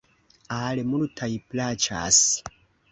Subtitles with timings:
[0.59, 2.25] Al multaj plaĉas.